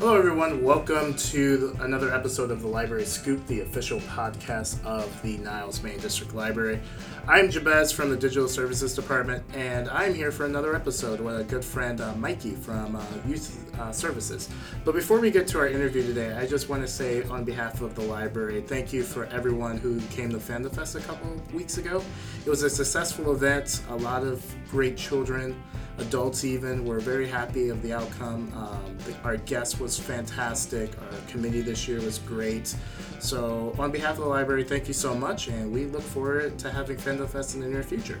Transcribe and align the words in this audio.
Hello, 0.00 0.16
everyone. 0.16 0.64
Welcome 0.64 1.12
to 1.12 1.76
another 1.80 2.10
episode 2.10 2.50
of 2.50 2.62
the 2.62 2.66
Library 2.66 3.04
Scoop, 3.04 3.46
the 3.46 3.60
official 3.60 4.00
podcast 4.00 4.82
of 4.82 5.20
the 5.20 5.36
Niles-Maine 5.36 6.00
District 6.00 6.34
Library. 6.34 6.80
I'm 7.28 7.50
Jabez 7.50 7.92
from 7.92 8.08
the 8.08 8.16
Digital 8.16 8.48
Services 8.48 8.94
Department, 8.94 9.44
and 9.52 9.90
I'm 9.90 10.14
here 10.14 10.32
for 10.32 10.46
another 10.46 10.74
episode 10.74 11.20
with 11.20 11.38
a 11.38 11.44
good 11.44 11.62
friend, 11.62 12.00
uh, 12.00 12.14
Mikey 12.14 12.52
from 12.54 12.96
uh, 12.96 13.04
Youth 13.28 13.69
uh, 13.80 13.92
Services. 13.92 14.48
But 14.84 14.94
before 14.94 15.18
we 15.18 15.30
get 15.30 15.46
to 15.48 15.58
our 15.58 15.66
interview 15.66 16.02
today, 16.02 16.32
I 16.34 16.46
just 16.46 16.68
want 16.68 16.82
to 16.82 16.88
say, 16.88 17.22
on 17.24 17.44
behalf 17.44 17.80
of 17.80 17.94
the 17.94 18.02
library, 18.02 18.60
thank 18.60 18.92
you 18.92 19.02
for 19.02 19.24
everyone 19.26 19.78
who 19.78 20.00
came 20.08 20.30
to 20.30 20.38
Fandom 20.38 20.72
Fest 20.74 20.94
a 20.96 21.00
couple 21.00 21.40
weeks 21.54 21.78
ago. 21.78 22.02
It 22.44 22.50
was 22.50 22.62
a 22.62 22.70
successful 22.70 23.32
event, 23.32 23.82
a 23.88 23.96
lot 23.96 24.22
of 24.22 24.44
great 24.70 24.96
children 24.96 25.60
adults 26.00 26.44
even 26.44 26.84
were 26.84 26.98
very 26.98 27.28
happy 27.28 27.68
of 27.68 27.82
the 27.82 27.92
outcome 27.92 28.50
um, 28.56 28.96
the, 29.04 29.14
our 29.22 29.36
guest 29.36 29.80
was 29.80 29.98
fantastic 29.98 30.90
our 30.98 31.18
committee 31.28 31.60
this 31.60 31.86
year 31.86 32.00
was 32.00 32.18
great 32.20 32.74
so 33.18 33.74
on 33.78 33.90
behalf 33.90 34.12
of 34.12 34.24
the 34.24 34.28
library 34.28 34.64
thank 34.64 34.88
you 34.88 34.94
so 34.94 35.14
much 35.14 35.48
and 35.48 35.70
we 35.70 35.84
look 35.86 36.02
forward 36.02 36.58
to 36.58 36.70
having 36.70 36.96
fandom 36.96 37.28
fest 37.28 37.54
in 37.54 37.60
the 37.60 37.68
near 37.68 37.82
future 37.82 38.18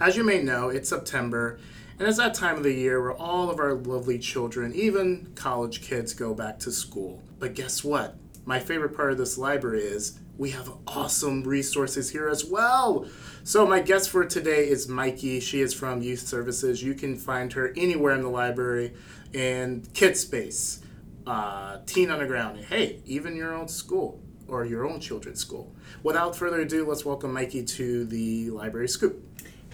as 0.00 0.16
you 0.16 0.24
may 0.24 0.42
know 0.42 0.70
it's 0.70 0.88
september 0.88 1.58
and 1.98 2.06
it's 2.06 2.18
that 2.18 2.34
time 2.34 2.56
of 2.56 2.62
the 2.62 2.72
year 2.72 3.00
where 3.00 3.16
all 3.16 3.50
of 3.50 3.58
our 3.58 3.74
lovely 3.74 4.18
children 4.18 4.72
even 4.74 5.30
college 5.34 5.82
kids 5.82 6.14
go 6.14 6.34
back 6.34 6.58
to 6.58 6.70
school 6.70 7.22
but 7.38 7.54
guess 7.54 7.82
what 7.82 8.16
my 8.44 8.58
favorite 8.58 8.96
part 8.96 9.12
of 9.12 9.18
this 9.18 9.36
library 9.36 9.82
is 9.82 10.18
we 10.38 10.50
have 10.50 10.70
awesome 10.86 11.42
resources 11.42 12.10
here 12.10 12.28
as 12.28 12.44
well. 12.44 13.06
So, 13.42 13.66
my 13.66 13.80
guest 13.80 14.08
for 14.08 14.24
today 14.24 14.68
is 14.68 14.88
Mikey. 14.88 15.40
She 15.40 15.60
is 15.60 15.74
from 15.74 16.00
Youth 16.00 16.20
Services. 16.20 16.80
You 16.80 16.94
can 16.94 17.16
find 17.16 17.52
her 17.54 17.74
anywhere 17.76 18.14
in 18.14 18.22
the 18.22 18.28
library 18.28 18.94
in 19.32 19.82
Kidspace, 19.94 20.78
uh, 21.26 21.78
Teen 21.86 22.10
Underground, 22.10 22.64
hey, 22.66 23.00
even 23.04 23.34
your 23.34 23.52
own 23.52 23.66
school 23.66 24.20
or 24.46 24.64
your 24.64 24.88
own 24.88 25.00
children's 25.00 25.40
school. 25.40 25.74
Without 26.02 26.36
further 26.36 26.60
ado, 26.60 26.86
let's 26.86 27.04
welcome 27.04 27.32
Mikey 27.32 27.64
to 27.64 28.04
the 28.06 28.50
Library 28.50 28.88
Scoop. 28.88 29.27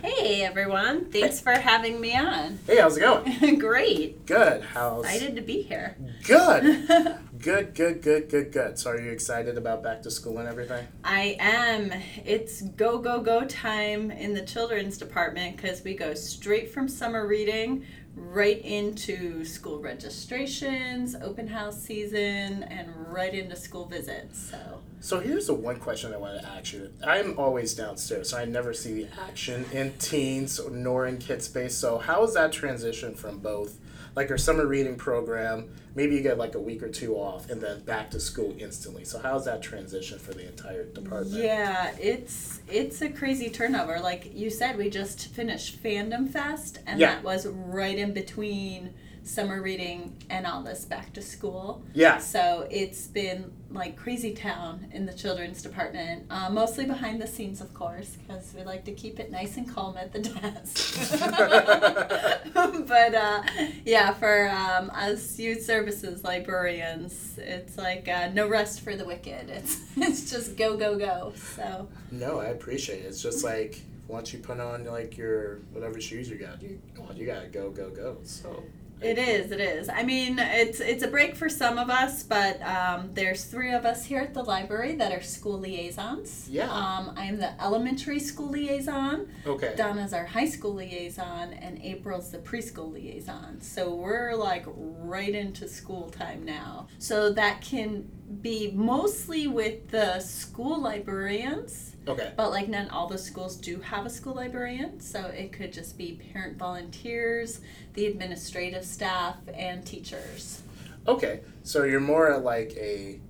Hey 0.05 0.42
everyone, 0.42 1.06
thanks 1.06 1.41
for 1.41 1.52
having 1.52 1.98
me 1.98 2.14
on. 2.14 2.58
Hey, 2.66 2.77
how's 2.77 2.98
it 2.98 3.00
going? 3.00 3.58
Great. 3.58 4.27
Good. 4.27 4.61
How's 4.61 5.06
Excited 5.06 5.34
to 5.36 5.41
be 5.41 5.62
here. 5.62 5.96
Good. 6.24 6.86
good, 7.38 7.74
good, 7.74 8.02
good, 8.02 8.28
good, 8.28 8.52
good. 8.52 8.78
So 8.78 8.91
are 8.91 9.00
you 9.00 9.11
excited 9.11 9.56
about 9.56 9.83
back 9.83 10.02
to 10.02 10.11
school 10.11 10.36
and 10.41 10.46
everything? 10.46 10.86
I 11.05 11.38
am. 11.41 11.91
It's 12.22 12.61
go 12.61 12.98
go 12.98 13.22
go 13.22 13.46
time 13.46 14.11
in 14.11 14.34
the 14.34 14.42
children's 14.42 14.98
department 14.98 15.56
because 15.56 15.83
we 15.83 15.94
go 15.94 16.12
straight 16.12 16.70
from 16.70 16.86
summer 16.86 17.27
reading 17.27 17.86
right 18.14 18.62
into 18.62 19.42
school 19.46 19.80
registrations, 19.80 21.14
open 21.14 21.48
house 21.48 21.80
season, 21.80 22.62
and 22.64 22.91
right 23.11 23.33
into 23.33 23.56
school 23.56 23.86
visits. 23.86 24.50
So. 24.50 24.80
So 25.05 25.20
here's 25.20 25.48
the 25.48 25.55
one 25.55 25.77
question 25.77 26.14
I 26.14 26.16
want 26.16 26.41
to 26.41 26.48
ask 26.48 26.72
you. 26.72 26.91
I'm 27.06 27.38
always 27.38 27.74
downstairs, 27.74 28.30
so 28.30 28.38
I 28.38 28.47
never 28.47 28.72
see 28.72 29.02
the 29.02 29.08
action 29.20 29.66
in 29.70 29.92
teens 29.98 30.58
nor 30.70 31.06
in 31.06 31.19
kids 31.19 31.44
space. 31.44 31.77
So 31.77 31.98
how 31.98 32.24
is 32.24 32.33
that 32.33 32.52
transition 32.52 33.14
from 33.14 33.36
both, 33.41 33.77
like 34.16 34.30
our 34.30 34.38
summer 34.38 34.66
reading 34.66 34.96
program? 34.96 35.69
Maybe 35.94 36.14
you 36.14 36.22
get 36.22 36.38
like 36.38 36.55
a 36.55 36.58
week 36.58 36.83
or 36.83 36.88
two 36.88 37.16
off, 37.16 37.50
and 37.50 37.61
then 37.61 37.80
back 37.80 38.12
to 38.12 38.19
school 38.19 38.55
instantly. 38.58 39.05
So 39.05 39.19
how's 39.19 39.44
that 39.44 39.61
transition 39.61 40.19
for 40.19 40.33
the 40.33 40.48
entire 40.48 40.84
department? 40.84 41.34
Yeah, 41.36 41.94
it's 42.00 42.62
it's 42.66 43.02
a 43.02 43.11
crazy 43.11 43.50
turnover. 43.50 44.00
Like 44.00 44.34
you 44.34 44.48
said, 44.48 44.78
we 44.78 44.89
just 44.89 45.28
finished 45.34 45.83
Fandom 45.83 46.30
Fest, 46.30 46.78
and 46.86 46.98
Yeah. 46.98 47.16
that 47.16 47.22
was 47.24 47.46
right 47.46 47.98
in 47.98 48.14
between 48.14 48.94
summer 49.22 49.61
reading 49.62 50.14
and 50.30 50.46
all 50.46 50.62
this 50.62 50.84
back 50.84 51.12
to 51.14 51.22
school. 51.22 51.83
Yeah. 51.94 52.18
So 52.18 52.66
it's 52.70 53.06
been 53.06 53.52
like 53.75 53.97
crazy 53.97 54.33
town 54.33 54.86
in 54.92 55.05
the 55.05 55.12
children's 55.12 55.61
department, 55.61 56.25
uh, 56.30 56.48
mostly 56.48 56.84
behind 56.86 57.20
the 57.20 57.27
scenes, 57.27 57.61
of 57.61 57.75
course, 57.75 58.17
because 58.17 58.55
we 58.57 58.62
like 58.62 58.85
to 58.85 58.92
keep 58.92 59.18
it 59.18 59.30
nice 59.30 59.57
and 59.57 59.68
calm 59.68 59.96
at 59.96 60.12
the 60.12 60.18
desk. 60.40 61.11
but 62.86 63.14
uh, 63.14 63.42
yeah, 63.85 64.12
for 64.14 64.48
um, 64.48 64.90
us 64.90 65.39
youth 65.39 65.62
services 65.62 66.23
librarians, 66.24 67.39
it's 67.39 67.77
like 67.77 68.08
uh, 68.08 68.30
no 68.33 68.48
rest 68.48 68.80
for 68.80 68.95
the 68.96 69.05
wicked. 69.05 69.51
It's 69.51 69.80
it's 69.96 70.30
just 70.30 70.56
go 70.56 70.77
go 70.77 70.96
go. 70.96 71.33
So 71.56 71.89
No, 72.11 72.41
I 72.41 72.46
appreciate 72.46 73.01
it. 73.01 73.06
It's 73.06 73.23
just 73.23 73.45
like 73.45 73.83
once 74.06 74.33
you 74.33 74.39
put 74.39 74.61
on 74.61 74.85
like 74.85 75.17
your 75.17 75.56
whatever 75.73 76.01
shoes 76.01 76.29
you 76.29 76.36
got, 76.36 76.62
you 76.62 76.80
you 77.14 77.27
gotta 77.27 77.48
go, 77.48 77.70
go, 77.70 77.91
go. 77.91 78.18
So 78.23 78.62
It 79.00 79.18
is. 79.18 79.50
It 79.50 79.60
is. 79.60 79.88
I 79.88 80.02
mean, 80.02 80.38
it's 80.38 80.80
it's 80.80 81.02
a 81.02 81.08
break 81.08 81.36
for 81.36 81.48
some 81.48 81.78
of 81.78 81.90
us, 81.90 82.22
but 82.22 82.60
um, 82.62 83.10
there's 83.12 83.44
three 83.44 83.72
of 83.72 83.84
us 83.84 84.06
here 84.06 84.20
at 84.20 84.34
the 84.34 84.42
library 84.42 84.94
that 84.96 85.12
are 85.12 85.22
school 85.22 85.58
liaisons. 85.58 86.48
Yeah. 86.50 86.70
Um, 86.70 87.12
I 87.16 87.27
am 87.27 87.38
the 87.38 87.62
elementary 87.62 88.18
school 88.18 88.48
liaison. 88.48 89.28
Okay. 89.46 89.74
Donna's 89.77 90.14
our 90.14 90.24
high 90.24 90.48
school 90.48 90.74
liaison, 90.74 91.52
and 91.52 91.82
April's 91.82 92.30
the 92.30 92.38
preschool 92.38 92.92
liaison. 92.92 93.60
So 93.60 93.94
we're 93.94 94.34
like 94.34 94.64
right 94.66 95.34
into 95.34 95.68
school 95.68 96.08
time 96.11 96.44
now. 96.44 96.88
So 96.98 97.30
that 97.32 97.61
can 97.61 98.08
be 98.40 98.70
mostly 98.74 99.46
with 99.46 99.90
the 99.90 100.20
school 100.20 100.80
librarians. 100.80 101.93
Okay. 102.07 102.33
But 102.37 102.51
like 102.51 102.69
not 102.69 102.91
all 102.91 103.09
the 103.09 103.19
schools 103.19 103.57
do 103.57 103.81
have 103.81 104.05
a 104.05 104.11
school 104.11 104.35
librarian, 104.35 105.01
so 105.01 105.20
it 105.27 105.53
could 105.53 105.73
just 105.73 105.97
be 105.97 106.20
parent 106.33 106.59
volunteers, 106.59 107.61
the 107.95 108.07
administrative 108.07 108.85
staff, 108.85 109.37
and 109.55 109.85
teachers. 109.87 110.63
Okay, 111.07 111.41
so 111.63 111.85
you're 111.85 112.01
more 112.01 112.37
like 112.39 112.73
a, 112.77 113.20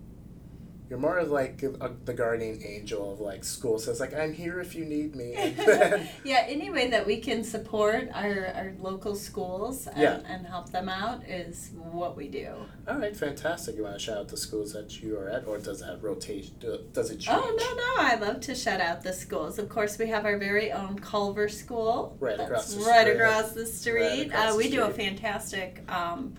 you're 0.90 0.98
more 0.98 1.18
of 1.18 1.30
like 1.30 1.62
a, 1.62 1.90
the 2.04 2.12
guardian 2.12 2.60
angel 2.64 3.12
of 3.12 3.20
like 3.20 3.42
school. 3.42 3.78
So 3.78 3.90
it's 3.90 4.00
like 4.00 4.14
I'm 4.14 4.32
here 4.34 4.60
if 4.60 4.74
you 4.74 4.84
need 4.84 5.16
me. 5.16 5.34
Yeah, 6.24 6.44
any 6.48 6.70
way 6.70 6.88
that 6.88 7.06
we 7.06 7.18
can 7.18 7.42
support 7.44 8.08
our, 8.14 8.46
our 8.54 8.74
local 8.80 9.14
schools 9.14 9.86
and, 9.86 9.98
Yeah. 9.98 10.20
and 10.26 10.46
help 10.46 10.70
them 10.70 10.88
out 10.88 11.24
is 11.28 11.70
what 11.74 12.16
we 12.16 12.28
do. 12.28 12.54
All 12.88 12.96
right, 12.98 13.16
fantastic. 13.16 13.76
You 13.76 13.84
want 13.84 13.94
to 13.94 14.00
shout 14.00 14.18
out 14.18 14.28
the 14.28 14.36
schools 14.36 14.72
that 14.74 15.00
you 15.02 15.18
are 15.18 15.28
at, 15.28 15.46
or 15.46 15.58
does 15.58 15.80
that 15.80 16.02
rotate? 16.02 16.58
do- 16.60 16.80
Does 16.92 17.10
it 17.10 17.18
change? 17.20 17.38
Oh 17.42 17.56
no 17.56 18.02
no! 18.02 18.08
I 18.10 18.16
love 18.16 18.40
to 18.42 18.54
shout 18.54 18.80
out 18.80 19.02
the 19.02 19.12
schools. 19.12 19.58
Of 19.58 19.68
course, 19.68 19.98
we 19.98 20.08
have 20.08 20.24
our 20.24 20.36
very 20.38 20.70
own 20.72 20.98
Culver 20.98 21.48
School. 21.48 22.16
Right 22.20 22.38
across 22.38 22.74
the 22.74 22.84
right 22.84 23.06
street. 23.06 23.16
across 23.16 23.52
the 23.52 23.66
street. 23.66 24.26
across 24.28 24.48
uh, 24.48 24.52
the 24.52 24.58
we 24.58 24.70
do 24.70 24.82
a 24.84 24.90
fantastic 24.90 25.82
um, 25.90 26.34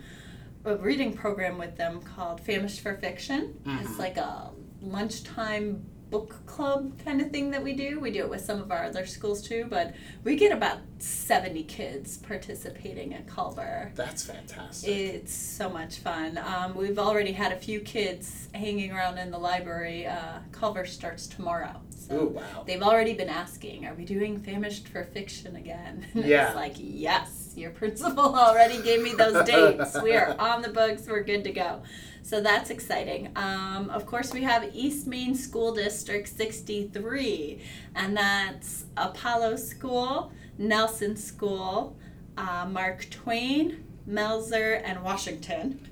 a 0.66 0.76
reading 0.78 1.14
program 1.14 1.58
with 1.58 1.78
them 1.78 2.02
called 2.02 2.42
Famished 2.42 2.82
for 2.82 2.96
Fiction. 2.96 3.60
It's 3.66 3.92
Mhm. 3.92 4.00
like 4.00 4.18
a 4.18 4.52
lunchtime 4.82 5.86
book 6.12 6.46
club 6.46 6.98
kind 7.04 7.20
of 7.20 7.32
thing 7.32 7.50
that 7.52 7.64
we 7.64 7.74
do. 7.74 8.00
We 8.00 8.12
do 8.12 8.20
it 8.20 8.30
with 8.30 8.46
some 8.46 8.62
of 8.62 8.72
our 8.72 8.86
other 8.86 9.06
schools 9.06 9.42
too, 9.42 9.66
but 9.70 9.94
we 10.24 10.36
get 10.36 10.52
about 10.52 10.80
seventy 11.00 11.64
kids 11.64 12.18
participating 12.18 13.14
at 13.14 13.28
Culver. 13.28 13.92
That's 13.96 14.24
fantastic. 14.24 14.90
It's 14.90 15.34
so 15.34 15.70
much 15.70 15.98
fun. 15.98 16.38
Um, 16.38 16.76
we've 16.76 17.00
already 17.00 17.32
had 17.34 17.52
a 17.52 17.58
few 17.58 17.80
kids 17.82 18.48
hanging 18.54 18.92
around 18.92 19.18
in 19.18 19.32
the 19.32 19.38
library. 19.40 20.06
Uh, 20.08 20.40
Culver 20.52 20.86
starts 20.86 21.28
tomorrow. 21.28 21.82
So 21.90 22.22
Ooh, 22.22 22.28
wow. 22.28 22.64
They've 22.66 22.84
already 22.84 23.14
been 23.14 23.30
asking, 23.30 23.86
are 23.88 23.96
we 23.96 24.06
doing 24.06 24.40
Famished 24.40 24.88
for 24.88 25.04
Fiction 25.06 25.56
again? 25.56 26.06
And 26.14 26.24
Yeah. 26.26 26.48
It's 26.48 26.56
like, 26.56 26.76
yes, 26.78 27.45
your 27.58 27.72
principal 27.72 28.36
already 28.36 28.82
gave 28.82 29.02
me 29.02 29.14
those 29.14 29.46
dates. 29.46 30.00
we 30.02 30.14
are 30.14 30.36
on 30.40 30.62
the 30.62 30.70
books, 30.70 31.08
we're 31.08 31.24
good 31.24 31.44
to 31.44 31.52
go. 31.52 31.82
So 32.22 32.42
that's 32.42 32.72
exciting. 32.72 33.32
Um, 33.36 33.90
of 33.92 34.06
course, 34.06 34.34
we 34.34 34.42
have 34.44 34.74
East 34.74 35.06
Maine 35.06 35.36
School 35.36 35.74
District 35.74 36.28
63, 36.28 37.62
and 37.96 38.18
that's 38.18 38.86
Apollo 38.98 39.58
School, 39.58 40.32
Nelson 40.58 41.16
School, 41.16 41.96
uh, 42.36 42.66
Mark 42.68 43.08
Twain, 43.12 43.86
Melzer, 44.10 44.82
and 44.84 45.04
Washington. 45.04 45.88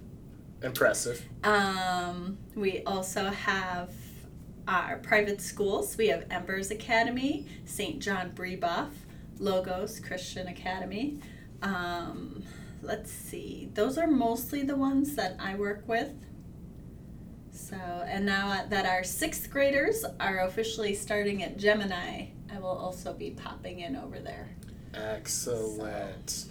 Impressive. 0.64 1.24
Um, 1.44 2.38
we 2.56 2.84
also 2.84 3.26
have 3.26 3.92
our 4.68 4.98
private 4.98 5.42
schools. 5.42 5.98
We 5.98 6.08
have 6.08 6.26
Embers 6.32 6.72
Academy, 6.72 7.46
St. 7.66 8.00
John 8.00 8.32
Brebeuf, 8.32 8.90
Logos 9.40 10.00
Christian 10.00 10.48
Academy. 10.48 11.20
Um, 11.64 12.44
let's 12.82 13.12
see. 13.12 13.70
Those 13.74 13.98
are 13.98 14.08
mostly 14.08 14.64
the 14.64 14.76
ones 14.76 15.16
that 15.16 15.38
I 15.40 15.56
work 15.56 15.88
with. 15.88 16.14
So, 17.52 17.76
and 17.76 18.26
now 18.26 18.66
that 18.70 18.86
our 18.86 19.04
sixth 19.04 19.50
graders 19.50 20.06
are 20.20 20.42
officially 20.42 20.94
starting 20.94 21.42
at 21.42 21.58
Gemini, 21.58 22.28
I 22.54 22.60
will 22.60 22.68
also 22.68 23.14
be 23.14 23.32
popping 23.32 23.80
in 23.80 23.96
over 23.96 24.20
there. 24.20 24.50
Excellent. 24.94 26.46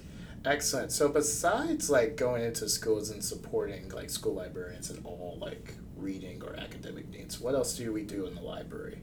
Excellent. 0.45 0.91
So 0.91 1.09
besides 1.09 1.91
like 1.91 2.17
going 2.17 2.43
into 2.43 2.69
schools 2.69 3.11
and 3.11 3.23
supporting 3.23 3.89
like 3.91 4.11
school 4.11 4.35
librarians 4.35 4.91
and 4.91 5.05
all 5.05 5.39
like 5.41 5.75
reading 5.97 6.43
or 6.43 6.57
academic 6.57 7.09
needs, 7.11 7.39
what 7.41 7.55
else 7.55 7.77
do 7.77 7.93
we 7.93 8.03
do 8.03 8.27
in 8.27 8.35
the 8.35 8.41
library? 8.41 8.99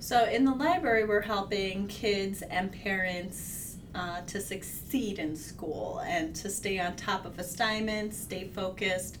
So 0.00 0.24
in 0.24 0.44
the 0.44 0.54
library, 0.54 1.04
we're 1.04 1.20
helping 1.20 1.86
kids 1.86 2.42
and 2.42 2.72
parents 2.72 3.59
uh, 3.94 4.20
to 4.22 4.40
succeed 4.40 5.18
in 5.18 5.36
school 5.36 6.00
and 6.06 6.34
to 6.36 6.48
stay 6.50 6.78
on 6.78 6.96
top 6.96 7.24
of 7.24 7.38
assignments, 7.38 8.18
stay 8.18 8.44
focused. 8.48 9.18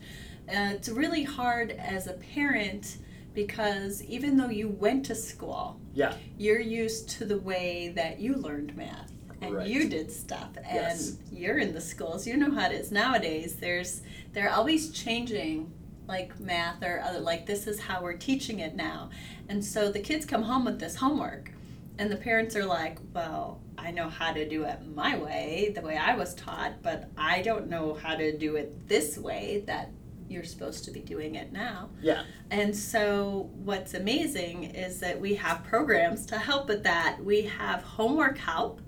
Uh, 0.48 0.72
it's 0.74 0.88
really 0.88 1.22
hard 1.24 1.70
as 1.72 2.06
a 2.06 2.12
parent 2.14 2.98
because 3.34 4.02
even 4.04 4.36
though 4.36 4.48
you 4.48 4.68
went 4.68 5.06
to 5.06 5.14
school, 5.14 5.78
Yeah. 5.94 6.14
you're 6.38 6.60
used 6.60 7.08
to 7.10 7.24
the 7.24 7.38
way 7.38 7.92
that 7.94 8.18
you 8.20 8.34
learned 8.34 8.76
math 8.76 9.12
and 9.40 9.54
Right. 9.54 9.66
you 9.68 9.88
did 9.88 10.10
stuff 10.12 10.50
and 10.56 10.66
Yes. 10.74 11.16
you're 11.32 11.58
in 11.58 11.72
the 11.72 11.80
schools 11.80 12.26
you 12.26 12.36
know 12.36 12.50
how 12.50 12.66
it 12.66 12.72
is 12.72 12.92
nowadays 12.92 13.56
there's 13.56 14.02
they're 14.34 14.50
always 14.50 14.90
changing 14.90 15.72
like 16.06 16.38
math 16.38 16.82
or 16.82 17.00
other 17.00 17.20
like 17.20 17.46
this 17.46 17.66
is 17.66 17.80
how 17.80 18.02
we're 18.02 18.12
teaching 18.18 18.58
it 18.58 18.76
now 18.76 19.08
and 19.48 19.64
so 19.64 19.90
the 19.90 19.98
kids 20.00 20.26
come 20.26 20.42
home 20.42 20.66
with 20.66 20.78
this 20.78 20.96
homework 20.96 21.52
and 22.00 22.10
the 22.10 22.16
parents 22.16 22.56
are 22.56 22.64
like 22.64 22.98
well 23.14 23.60
i 23.78 23.90
know 23.90 24.08
how 24.08 24.32
to 24.32 24.48
do 24.48 24.64
it 24.64 24.78
my 24.94 25.16
way 25.18 25.70
the 25.74 25.80
way 25.82 25.96
i 25.96 26.14
was 26.16 26.34
taught 26.34 26.72
but 26.82 27.08
i 27.16 27.42
don't 27.42 27.68
know 27.68 27.94
how 27.94 28.14
to 28.16 28.36
do 28.36 28.56
it 28.56 28.88
this 28.88 29.16
way 29.18 29.62
that 29.66 29.90
you're 30.28 30.44
supposed 30.44 30.84
to 30.84 30.90
be 30.92 31.00
doing 31.00 31.34
it 31.34 31.52
now 31.52 31.90
Yeah. 32.00 32.22
and 32.50 32.74
so, 32.76 33.50
what's 33.68 33.94
amazing 33.94 34.64
is 34.64 35.00
that 35.00 35.20
we 35.20 35.34
have 35.34 35.64
programs 35.64 36.24
to 36.26 36.38
help 36.38 36.68
with 36.68 36.84
that. 36.84 37.18
We 37.24 37.42
have 37.42 37.82
homework 37.82 38.38
help, 38.38 38.80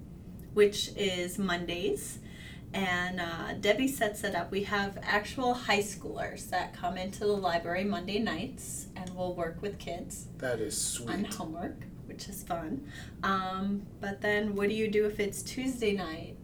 which 0.55 0.91
is 0.97 1.41
Mondays, 1.41 2.21
and 2.73 3.21
uh, 3.21 3.55
Debbie 3.61 3.89
sets 3.89 4.23
it 4.23 4.37
up. 4.37 4.53
We 4.53 4.63
have 4.77 4.99
actual 5.03 5.53
high 5.55 5.81
schoolers 5.83 6.49
that 6.51 6.75
come 6.75 6.97
into 6.97 7.21
the 7.21 7.37
library 7.49 7.83
Monday 7.83 8.21
nights 8.21 8.87
and 8.95 9.11
will 9.17 9.35
work 9.35 9.61
with 9.61 9.81
kids 9.81 10.29
That 10.39 10.61
is 10.61 10.81
sweet. 10.81 11.11
on 11.11 11.25
homework, 11.25 11.79
which 12.13 12.29
is 12.29 12.43
fun. 12.43 12.87
Um, 13.23 13.83
but 14.01 14.21
then, 14.21 14.55
what 14.55 14.69
do 14.69 14.75
you 14.75 14.89
do 14.89 15.07
if 15.07 15.19
it's 15.19 15.43
Tuesday 15.43 15.93
night, 15.97 16.37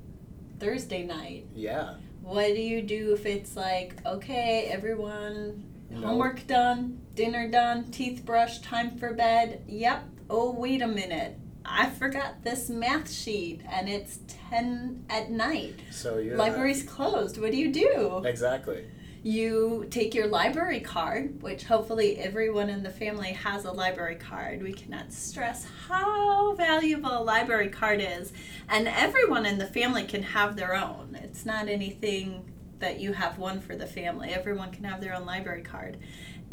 Thursday 0.59 1.05
night? 1.05 1.47
Yeah. 1.55 1.95
What 2.23 2.47
do 2.49 2.61
you 2.61 2.81
do 2.83 3.13
if 3.13 3.27
it's 3.27 3.55
like, 3.57 3.95
okay, 4.07 4.69
everyone, 4.73 5.65
No. 5.91 6.07
homework 6.07 6.47
done, 6.47 7.01
dinner 7.15 7.49
done, 7.49 7.91
teeth 7.91 8.25
brushed, 8.25 8.65
time 8.65 8.97
for 8.99 9.13
bed? 9.13 9.63
Yep. 9.69 10.05
Oh, 10.31 10.53
wait 10.53 10.81
a 10.83 10.89
minute. 10.89 11.37
I 11.65 11.91
forgot 11.91 12.45
this 12.45 12.71
math 12.71 13.11
sheet 13.13 13.61
and 13.71 13.91
it's 13.91 14.21
10 14.51 15.05
at 15.11 15.31
night. 15.31 15.81
So 15.91 16.17
you're 16.17 16.37
Library's 16.37 16.83
closed. 16.83 17.39
What 17.39 17.51
do 17.51 17.59
you 17.59 17.71
do? 17.71 18.23
Exactly. 18.25 18.87
You 19.23 19.87
take 19.91 20.15
your 20.15 20.29
library 20.29 20.79
card, 20.79 21.43
which 21.43 21.65
hopefully 21.65 22.19
everyone 22.19 22.71
in 22.71 22.85
the 22.85 22.91
family 22.91 23.33
has 23.33 23.65
a 23.65 23.73
library 23.73 24.15
card. 24.15 24.63
We 24.63 24.73
cannot 24.73 25.13
stress 25.13 25.67
how 25.89 26.55
valuable 26.55 27.19
a 27.19 27.23
library 27.23 27.69
card 27.69 28.01
is. 28.01 28.33
And 28.69 28.87
everyone 28.87 29.45
in 29.45 29.59
the 29.59 29.67
family 29.67 30.05
can 30.05 30.23
have 30.23 30.55
their 30.55 30.75
own. 30.75 31.19
It's 31.21 31.45
not 31.45 31.69
anything 31.69 32.45
that 32.79 33.01
you 33.01 33.13
have 33.13 33.39
one 33.39 33.61
for 33.61 33.75
the 33.75 33.87
family. 33.87 34.29
Everyone 34.29 34.71
can 34.71 34.85
have 34.85 35.01
their 35.01 35.15
own 35.15 35.27
library 35.27 35.63
card. 35.63 35.97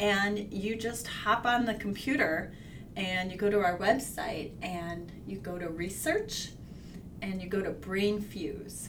And 0.00 0.52
you 0.52 0.74
just 0.74 1.06
hop 1.06 1.46
on 1.46 1.66
the 1.66 1.74
computer 1.74 2.52
and 2.96 3.30
you 3.30 3.38
go 3.38 3.48
to 3.48 3.60
our 3.60 3.78
website 3.78 4.50
and 4.60 5.12
you 5.26 5.38
go 5.38 5.56
to 5.56 5.68
research 5.68 6.50
and 7.22 7.40
you 7.40 7.48
go 7.48 7.60
to 7.60 7.70
Brainfuse 7.70 8.88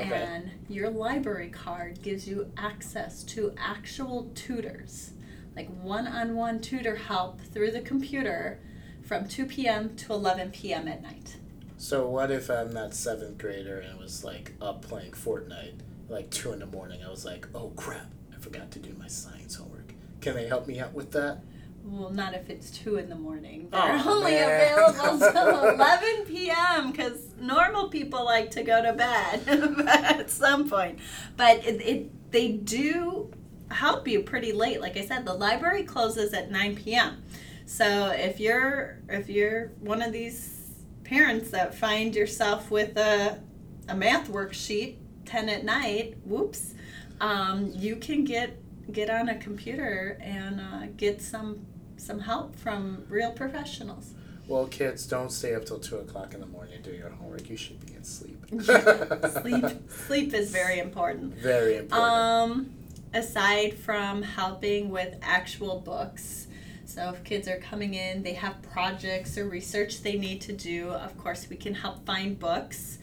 Okay. 0.00 0.12
and 0.12 0.50
your 0.68 0.90
library 0.90 1.48
card 1.48 2.02
gives 2.02 2.28
you 2.28 2.50
access 2.56 3.24
to 3.24 3.52
actual 3.58 4.30
tutors, 4.34 5.12
like 5.56 5.68
one 5.82 6.06
on 6.06 6.36
one 6.36 6.60
tutor 6.60 6.94
help 6.96 7.40
through 7.40 7.72
the 7.72 7.80
computer 7.80 8.60
from 9.02 9.26
2 9.26 9.46
p.m. 9.46 9.96
to 9.96 10.12
11 10.12 10.50
p.m. 10.50 10.86
at 10.86 11.02
night. 11.02 11.36
So 11.76 12.08
what 12.08 12.30
if 12.30 12.50
I'm 12.50 12.72
that 12.72 12.94
seventh 12.94 13.38
grader 13.38 13.78
and 13.80 13.92
I 13.92 13.96
was 14.00 14.24
like 14.24 14.52
up 14.60 14.82
playing 14.82 15.12
Fortnite, 15.12 15.80
like 16.08 16.30
two 16.30 16.52
in 16.52 16.58
the 16.58 16.66
morning? 16.66 17.02
I 17.04 17.10
was 17.10 17.24
like, 17.24 17.46
oh 17.54 17.70
crap, 17.76 18.10
I 18.36 18.38
forgot 18.40 18.70
to 18.72 18.78
do 18.78 18.94
my 18.98 19.08
science 19.08 19.54
homework. 19.54 19.94
Can 20.20 20.34
they 20.34 20.46
help 20.46 20.66
me 20.66 20.80
out 20.80 20.92
with 20.92 21.12
that? 21.12 21.40
Well, 21.84 22.10
not 22.10 22.34
if 22.34 22.50
it's 22.50 22.70
2 22.70 22.96
in 22.96 23.08
the 23.08 23.14
morning. 23.14 23.68
They're 23.70 23.80
Aw, 23.80 24.08
only 24.10 24.32
man. 24.32 24.60
available 24.60 25.18
till 25.32 25.70
11 25.74 26.24
p.m. 26.26 26.90
because 26.92 27.28
normal 27.40 27.88
people 27.88 28.24
like 28.24 28.50
to 28.52 28.62
go 28.62 28.82
to 28.82 28.92
bed 28.92 29.42
at 29.88 30.30
some 30.30 30.68
point. 30.68 30.98
But 31.36 31.64
it, 31.64 31.80
it, 31.80 32.30
they 32.30 32.52
do 32.52 33.30
help 33.70 34.06
you 34.06 34.20
pretty 34.22 34.52
late. 34.52 34.80
Like 34.80 34.96
I 34.96 35.04
said, 35.04 35.24
the 35.24 35.34
library 35.34 35.82
closes 35.82 36.32
at 36.34 36.50
9 36.50 36.76
p.m. 36.76 37.22
So 37.66 38.10
if 38.10 38.40
you're 38.40 38.98
if 39.08 39.28
you're 39.28 39.68
one 39.80 40.00
of 40.02 40.12
these 40.12 40.74
parents 41.04 41.50
that 41.50 41.74
find 41.74 42.14
yourself 42.14 42.70
with 42.70 42.96
a, 42.96 43.40
a 43.88 43.94
math 43.94 44.30
worksheet 44.30 44.96
10 45.26 45.48
at 45.48 45.64
night, 45.64 46.16
whoops, 46.24 46.74
um, 47.20 47.70
you 47.74 47.96
can 47.96 48.24
get 48.24 48.56
get 48.92 49.10
on 49.10 49.28
a 49.28 49.36
computer 49.36 50.18
and 50.20 50.60
uh, 50.60 50.86
get 50.96 51.20
some 51.20 51.66
some 51.96 52.20
help 52.20 52.56
from 52.56 53.04
real 53.08 53.32
professionals. 53.32 54.14
Well, 54.46 54.66
kids, 54.66 55.06
don't 55.06 55.30
stay 55.30 55.54
up 55.54 55.66
till 55.66 55.78
two 55.78 55.96
o'clock 55.96 56.32
in 56.32 56.40
the 56.40 56.46
morning 56.46 56.82
to 56.82 56.90
do 56.90 56.96
your 56.96 57.10
homework. 57.10 57.50
You 57.50 57.56
should 57.56 57.84
be 57.84 57.94
in 57.94 58.04
sleep. 58.04 58.38
sleep 59.42 59.90
sleep 60.06 60.34
is 60.34 60.50
very 60.50 60.78
important. 60.78 61.34
Very 61.34 61.76
important. 61.76 62.10
Um, 62.10 62.72
aside 63.12 63.74
from 63.74 64.22
helping 64.22 64.90
with 64.90 65.16
actual 65.22 65.80
books, 65.80 66.46
so 66.86 67.10
if 67.10 67.22
kids 67.24 67.46
are 67.48 67.58
coming 67.58 67.92
in, 67.94 68.22
they 68.22 68.32
have 68.32 68.62
projects 68.62 69.36
or 69.36 69.46
research 69.46 70.02
they 70.02 70.16
need 70.16 70.40
to 70.42 70.52
do. 70.54 70.90
Of 70.90 71.18
course, 71.18 71.48
we 71.50 71.56
can 71.56 71.74
help 71.74 72.06
find 72.06 72.38
books. 72.38 72.98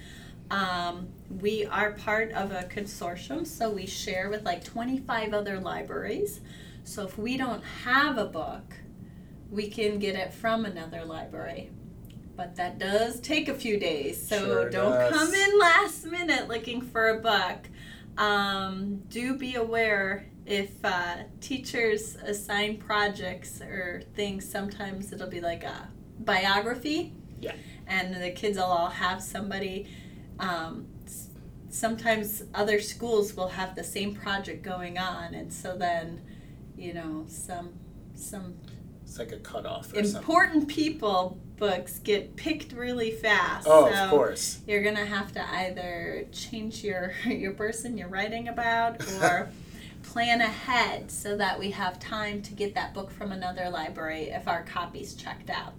Um, 0.51 1.07
we 1.41 1.65
are 1.65 1.91
part 1.93 2.31
of 2.31 2.51
a 2.51 2.63
consortium, 2.63 3.45
so 3.47 3.69
we 3.69 3.85
share 3.85 4.29
with 4.29 4.43
like 4.43 4.63
25 4.63 5.33
other 5.33 5.59
libraries. 5.59 6.41
So 6.83 7.03
if 7.05 7.17
we 7.17 7.35
don't 7.37 7.63
have 7.83 8.17
a 8.17 8.25
book, 8.25 8.75
we 9.49 9.67
can 9.69 9.97
get 9.99 10.15
it 10.15 10.33
from 10.33 10.65
another 10.65 11.03
library. 11.03 11.71
But 12.35 12.55
that 12.57 12.77
does 12.79 13.19
take 13.21 13.47
a 13.47 13.55
few 13.55 13.79
days, 13.79 14.27
so 14.27 14.37
Sure 14.37 14.69
don't 14.69 14.91
does. 14.91 15.13
come 15.13 15.33
in 15.33 15.59
last 15.59 16.05
minute 16.05 16.47
looking 16.47 16.81
for 16.81 17.09
a 17.09 17.19
book. 17.19 17.69
Um, 18.17 18.97
do 19.09 19.35
be 19.35 19.55
aware 19.55 20.27
if 20.45 20.71
uh, 20.83 21.23
teachers 21.41 22.15
assign 22.17 22.77
projects 22.77 23.61
or 23.61 24.03
things, 24.15 24.47
sometimes 24.49 25.11
it'll 25.11 25.29
be 25.29 25.41
like 25.41 25.63
a 25.63 25.89
biography. 26.19 27.13
Yeah. 27.41 27.53
And 27.87 28.15
the 28.21 28.31
kids 28.31 28.57
will 28.57 28.65
all 28.65 28.89
have 28.89 29.21
somebody. 29.23 29.87
Um, 30.39 30.87
sometimes 31.69 32.43
other 32.53 32.79
schools 32.79 33.35
will 33.35 33.49
have 33.49 33.75
the 33.75 33.83
same 33.83 34.15
project 34.15 34.63
going 34.63 34.97
on, 34.97 35.33
and 35.33 35.51
so 35.51 35.75
then, 35.77 36.21
you 36.77 36.93
know, 36.93 37.25
some 37.27 37.73
some 38.13 38.55
it's 39.03 39.19
like 39.19 39.31
a 39.31 39.37
cutoff 39.37 39.93
or 39.93 40.03
something. 40.03 40.15
important 40.15 40.67
people 40.67 41.39
books 41.57 41.99
get 41.99 42.35
picked 42.35 42.73
really 42.73 43.11
fast. 43.11 43.67
Oh, 43.69 43.89
so 43.91 44.03
of 44.03 44.09
course. 44.09 44.59
You're 44.67 44.83
gonna 44.83 45.05
have 45.05 45.31
to 45.33 45.49
either 45.55 46.25
change 46.31 46.83
your 46.83 47.13
your 47.25 47.53
person 47.53 47.97
you're 47.97 48.09
writing 48.09 48.47
about 48.47 49.01
or 49.21 49.49
plan 50.03 50.41
ahead 50.41 51.11
so 51.11 51.35
that 51.37 51.59
we 51.59 51.71
have 51.71 51.99
time 51.99 52.41
to 52.41 52.53
get 52.53 52.75
that 52.75 52.93
book 52.93 53.11
from 53.11 53.31
another 53.31 53.69
library 53.69 54.29
if 54.29 54.47
our 54.47 54.63
copy's 54.63 55.13
checked 55.13 55.49
out. 55.49 55.73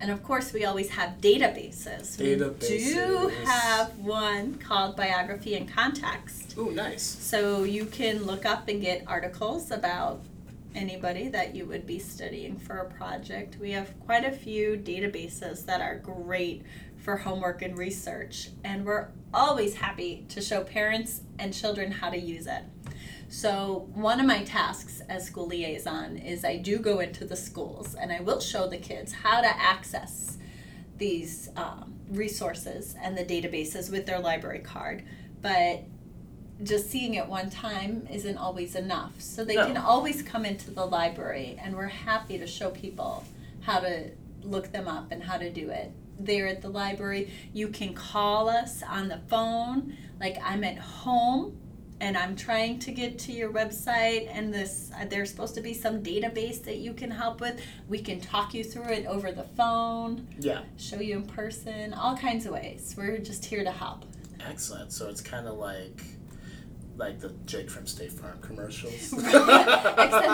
And 0.00 0.10
of 0.10 0.22
course, 0.22 0.52
we 0.52 0.64
always 0.64 0.90
have 0.90 1.20
databases. 1.20 2.18
We 2.18 2.36
do 2.36 3.28
have 3.44 3.98
one 3.98 4.54
called 4.54 4.96
Biography 4.96 5.54
in 5.54 5.66
Context. 5.66 6.56
Ooh, 6.56 6.70
nice. 6.70 7.02
So 7.02 7.64
you 7.64 7.84
can 7.86 8.24
look 8.24 8.46
up 8.46 8.68
and 8.68 8.80
get 8.80 9.02
articles 9.06 9.70
about 9.70 10.20
anybody 10.74 11.28
that 11.28 11.54
you 11.54 11.66
would 11.66 11.86
be 11.86 11.98
studying 11.98 12.56
for 12.56 12.78
a 12.78 12.90
project. 12.90 13.56
We 13.60 13.72
have 13.72 13.98
quite 14.00 14.24
a 14.24 14.30
few 14.30 14.76
databases 14.76 15.64
that 15.66 15.80
are 15.80 15.96
great 15.96 16.62
for 16.98 17.16
homework 17.16 17.62
and 17.62 17.76
research, 17.76 18.50
and 18.64 18.84
we're 18.84 19.08
always 19.32 19.74
happy 19.74 20.24
to 20.28 20.40
show 20.40 20.62
parents 20.62 21.22
and 21.38 21.54
children 21.54 21.90
how 21.90 22.10
to 22.10 22.18
use 22.18 22.46
it. 22.46 22.62
So, 23.30 23.88
one 23.94 24.20
of 24.20 24.26
my 24.26 24.42
tasks 24.42 25.02
as 25.08 25.26
school 25.26 25.46
liaison 25.46 26.16
is 26.16 26.44
I 26.44 26.56
do 26.56 26.78
go 26.78 27.00
into 27.00 27.26
the 27.26 27.36
schools 27.36 27.94
and 27.94 28.10
I 28.10 28.20
will 28.20 28.40
show 28.40 28.66
the 28.66 28.78
kids 28.78 29.12
how 29.12 29.42
to 29.42 29.46
access 29.46 30.38
these 30.96 31.50
um, 31.54 31.94
resources 32.08 32.96
and 33.00 33.16
the 33.16 33.24
databases 33.24 33.90
with 33.92 34.06
their 34.06 34.18
library 34.18 34.60
card. 34.60 35.04
But 35.42 35.84
just 36.62 36.90
seeing 36.90 37.14
it 37.14 37.26
one 37.26 37.50
time 37.50 38.08
isn't 38.10 38.38
always 38.38 38.74
enough. 38.74 39.20
So 39.20 39.44
they 39.44 39.56
No. 39.56 39.66
can 39.66 39.76
always 39.76 40.22
come 40.22 40.44
into 40.46 40.70
the 40.70 40.86
library, 40.86 41.58
and 41.62 41.76
we're 41.76 41.86
happy 41.86 42.38
to 42.38 42.46
show 42.46 42.70
people 42.70 43.24
how 43.60 43.80
to 43.80 44.10
look 44.42 44.72
them 44.72 44.88
up 44.88 45.12
and 45.12 45.22
how 45.22 45.36
to 45.36 45.50
do 45.50 45.68
it. 45.68 45.92
There 46.18 46.48
at 46.48 46.62
the 46.62 46.70
library, 46.70 47.30
you 47.52 47.68
can 47.68 47.92
call 47.94 48.48
us 48.48 48.82
on 48.82 49.08
the 49.08 49.20
phone. 49.28 49.96
Like 50.18 50.38
I'm 50.42 50.64
at 50.64 50.78
home 50.78 51.58
and 52.00 52.16
I'm 52.16 52.36
trying 52.36 52.78
to 52.80 52.92
get 52.92 53.18
to 53.20 53.32
your 53.32 53.50
website 53.52 54.28
and 54.32 54.52
this 54.52 54.90
uh, 55.00 55.04
there's 55.06 55.30
supposed 55.30 55.54
to 55.56 55.60
be 55.60 55.74
some 55.74 56.02
database 56.02 56.62
that 56.64 56.76
you 56.78 56.92
can 56.92 57.10
help 57.10 57.40
with. 57.40 57.60
We 57.88 57.98
can 58.00 58.20
talk 58.20 58.54
you 58.54 58.62
through 58.64 58.88
it 58.92 59.06
over 59.06 59.32
the 59.32 59.44
phone, 59.56 60.26
Yeah. 60.38 60.60
show 60.76 61.00
you 61.00 61.16
in 61.16 61.26
person, 61.26 61.92
all 61.94 62.16
kinds 62.16 62.46
of 62.46 62.52
ways. 62.52 62.94
We're 62.96 63.18
just 63.18 63.44
here 63.44 63.64
to 63.64 63.72
help. 63.72 64.04
Excellent. 64.46 64.92
So 64.92 65.08
it's 65.08 65.20
kind 65.20 65.46
of 65.48 65.56
like 65.58 66.00
like 66.96 67.20
the 67.20 67.32
Jake 67.46 67.70
from 67.70 67.86
State 67.86 68.10
Farm 68.12 68.38
commercials. 68.40 69.12
Except, 69.12 69.32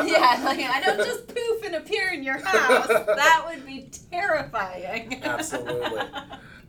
yeah, 0.08 0.40
like 0.44 0.60
I 0.60 0.80
don't 0.82 0.96
just 0.98 1.28
poof 1.28 1.62
and 1.64 1.74
appear 1.74 2.08
in 2.12 2.22
your 2.22 2.38
house. 2.38 2.88
That 2.88 3.44
would 3.46 3.66
be 3.66 3.90
terrifying. 4.10 5.20
Absolutely. 5.22 6.00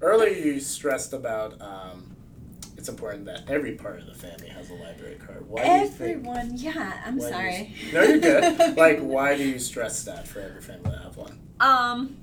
Earlier, 0.02 0.34
you 0.34 0.60
stressed 0.60 1.14
about 1.14 1.60
um, 1.62 2.15
it's 2.86 2.90
important 2.92 3.26
that 3.26 3.42
every 3.48 3.72
part 3.72 4.00
of 4.00 4.06
the 4.06 4.14
family 4.14 4.48
has 4.48 4.70
a 4.70 4.76
library 4.76 5.16
card. 5.16 5.50
Why 5.50 5.64
do 5.64 5.72
you 5.72 5.88
think? 5.88 6.18
Everyone, 6.18 6.52
yeah. 6.56 7.02
I'm 7.04 7.18
do 7.18 7.24
you- 7.24 7.32
sorry. 7.32 7.76
no, 7.92 8.04
you're 8.04 8.20
good. 8.20 8.78
like, 8.78 9.00
why 9.00 9.36
do 9.36 9.44
you 9.44 9.58
stress 9.58 10.04
that 10.04 10.28
for 10.28 10.40
every 10.40 10.62
family 10.62 10.92
to 10.92 10.98
have 11.00 11.18
one? 11.18 11.40
Um, 11.60 12.18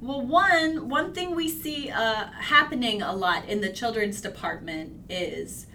well, 0.00 0.22
one 0.22 0.88
one 0.88 1.12
thing 1.12 1.34
we 1.34 1.50
see 1.50 1.90
uh, 1.90 2.28
happening 2.32 3.02
a 3.02 3.14
lot 3.14 3.46
in 3.46 3.60
the 3.60 3.70
children's 3.70 4.22
department 4.22 5.04
is 5.10 5.66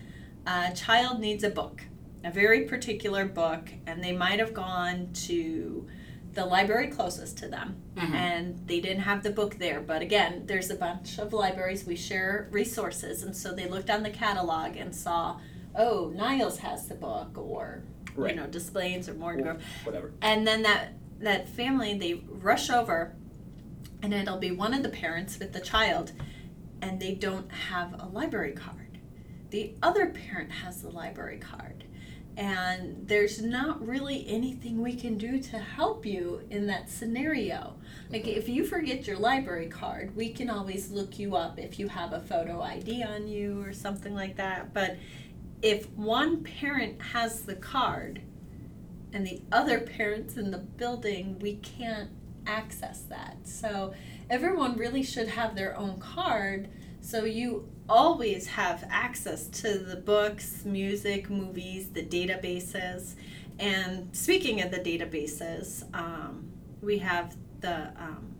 a 0.47 0.73
child 0.73 1.19
needs 1.19 1.43
a 1.43 1.51
book, 1.51 1.83
a 2.23 2.31
very 2.31 2.61
particular 2.61 3.25
book, 3.25 3.69
and 3.85 4.03
they 4.03 4.11
might 4.11 4.39
have 4.39 4.55
gone 4.55 5.09
to 5.13 5.87
the 6.33 6.45
library 6.45 6.87
closest 6.87 7.37
to 7.37 7.47
them 7.47 7.75
Mhm. 7.95 8.13
and 8.13 8.67
they 8.67 8.79
didn't 8.79 9.03
have 9.03 9.21
the 9.23 9.29
book 9.31 9.57
there 9.59 9.81
but 9.81 10.01
again 10.01 10.43
there's 10.45 10.69
a 10.69 10.75
bunch 10.75 11.17
of 11.19 11.33
libraries 11.33 11.85
we 11.85 11.95
share 11.95 12.47
resources 12.51 13.23
and 13.23 13.35
so 13.35 13.53
they 13.53 13.67
looked 13.67 13.89
on 13.89 14.03
the 14.03 14.09
catalog 14.09 14.77
and 14.77 14.95
saw 14.95 15.39
oh 15.75 16.11
niles 16.15 16.59
has 16.59 16.87
the 16.87 16.95
book 16.95 17.37
or 17.37 17.83
Right. 18.15 18.31
you 18.35 18.41
know 18.41 18.47
Des 18.47 18.59
Plaines 18.71 19.07
or 19.09 19.13
Morton 19.13 19.43
Grove 19.43 19.63
Whatever. 19.83 20.11
and 20.21 20.45
then 20.47 20.63
that 20.63 20.93
that 21.19 21.47
family 21.49 21.97
they 21.97 22.13
rush 22.29 22.69
over 22.69 23.13
and 24.01 24.13
it'll 24.13 24.37
be 24.39 24.51
one 24.51 24.73
of 24.73 24.83
the 24.83 24.89
parents 24.89 25.37
with 25.37 25.51
the 25.53 25.59
child 25.61 26.11
and 26.81 26.99
they 26.99 27.13
don't 27.13 27.51
have 27.51 27.93
a 27.99 28.07
library 28.07 28.53
card 28.53 28.97
the 29.49 29.73
other 29.83 30.07
parent 30.07 30.49
has 30.51 30.81
the 30.81 30.89
library 30.89 31.37
card 31.37 31.83
and 32.37 33.07
there's 33.07 33.41
not 33.41 33.85
really 33.85 34.25
anything 34.27 34.81
we 34.81 34.95
can 34.95 35.17
do 35.17 35.39
to 35.39 35.57
help 35.57 36.05
you 36.05 36.41
in 36.49 36.67
that 36.67 36.89
scenario. 36.89 37.75
Like 38.09 38.27
if 38.27 38.47
you 38.47 38.65
forget 38.65 39.05
your 39.05 39.17
library 39.17 39.67
card 39.67 40.15
we 40.15 40.29
can 40.29 40.49
always 40.49 40.91
look 40.91 41.19
you 41.19 41.35
up 41.35 41.59
if 41.59 41.79
you 41.79 41.87
have 41.89 42.13
a 42.13 42.21
photo 42.21 42.61
id 42.61 43.03
on 43.03 43.27
you 43.27 43.61
or 43.61 43.73
something 43.73 44.13
like 44.13 44.37
that. 44.37 44.73
But 44.73 44.97
if 45.61 45.89
one 45.91 46.43
parent 46.43 47.01
has 47.01 47.41
the 47.41 47.55
card 47.55 48.21
and 49.13 49.25
the 49.25 49.41
other 49.51 49.79
parents 49.79 50.37
in 50.37 50.51
the 50.51 50.57
building, 50.57 51.37
we 51.39 51.55
can't 51.55 52.09
access 52.47 53.01
that. 53.09 53.37
So 53.43 53.93
everyone 54.29 54.77
really 54.77 55.03
should 55.03 55.27
have 55.27 55.55
their 55.55 55.77
own 55.77 55.99
card. 55.99 56.69
So 57.01 57.25
you 57.25 57.69
always 57.91 58.47
have 58.47 58.85
access 58.89 59.47
to 59.47 59.77
the 59.77 59.97
books, 59.97 60.63
music, 60.63 61.29
movies, 61.29 61.89
the 61.89 62.01
databases. 62.01 63.15
And 63.59 64.15
speaking 64.15 64.61
of 64.61 64.71
the 64.71 64.77
databases, 64.77 65.83
um, 65.93 66.49
we 66.81 66.99
have 66.99 67.35
the 67.59 67.89
um, 67.97 68.33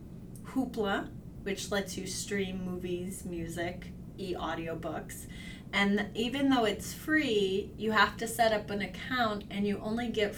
Hoopla, 0.45 1.09
which 1.43 1.69
lets 1.69 1.97
you 1.97 2.07
stream 2.07 2.63
movies, 2.63 3.25
music, 3.25 3.91
e 4.17 4.33
audiobooks. 4.35 5.27
And 5.73 6.07
even 6.15 6.49
though 6.49 6.63
it's 6.63 6.93
free, 6.93 7.71
you 7.77 7.91
have 7.91 8.15
to 8.17 8.27
set 8.29 8.53
up 8.53 8.69
an 8.69 8.81
account 8.81 9.43
and 9.51 9.67
you 9.67 9.81
only 9.83 10.07
get 10.07 10.33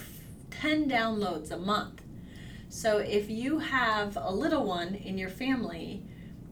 10 0.50 0.90
downloads 0.90 1.52
a 1.52 1.58
month. 1.58 2.02
So 2.68 2.98
if 2.98 3.30
you 3.30 3.60
have 3.60 4.18
a 4.20 4.34
little 4.34 4.64
one 4.64 4.96
in 4.96 5.20
your 5.20 5.30
family, 5.30 6.04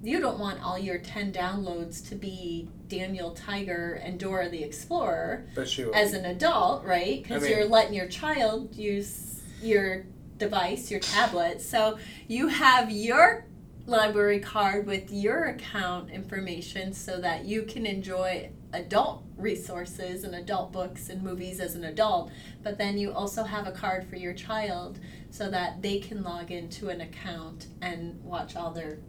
you 0.03 0.19
don't 0.19 0.39
want 0.39 0.61
all 0.63 0.77
your 0.79 0.97
10 0.97 1.31
downloads 1.31 2.07
to 2.09 2.15
be 2.15 2.67
Daniel 2.87 3.31
Tiger 3.31 4.01
and 4.03 4.19
Dora 4.19 4.49
the 4.49 4.63
Explorer 4.63 5.45
But 5.55 5.69
she 5.69 5.83
will. 5.85 5.93
as 5.95 6.13
an 6.13 6.25
adult, 6.25 6.83
right? 6.83 7.21
Because 7.21 7.43
I 7.43 7.47
mean- 7.47 7.57
you're 7.57 7.67
letting 7.67 7.93
your 7.93 8.07
child 8.07 8.75
use 8.75 9.41
your 9.61 10.05
device, 10.37 10.89
your 10.89 10.99
tablet. 10.99 11.61
So 11.61 11.99
you 12.27 12.47
have 12.47 12.89
your 12.91 13.45
library 13.85 14.39
card 14.39 14.87
with 14.87 15.11
your 15.11 15.45
account 15.45 16.09
information 16.09 16.93
so 16.93 17.19
that 17.19 17.45
you 17.45 17.63
can 17.63 17.85
enjoy 17.85 18.49
adult 18.73 19.23
resources 19.37 20.23
and 20.23 20.33
adult 20.33 20.71
books 20.71 21.09
and 21.09 21.21
movies 21.21 21.59
as 21.59 21.75
an 21.75 21.83
adult. 21.83 22.31
But 22.63 22.77
then 22.77 22.97
you 22.97 23.11
also 23.11 23.43
have 23.43 23.67
a 23.67 23.71
card 23.71 24.07
for 24.07 24.15
your 24.15 24.33
child 24.33 24.99
so 25.29 25.49
that 25.49 25.81
they 25.81 25.99
can 25.99 26.23
log 26.23 26.51
into 26.51 26.89
an 26.89 27.01
account 27.01 27.67
and 27.81 28.23
watch 28.23 28.55
all 28.55 28.71
their 28.71 28.99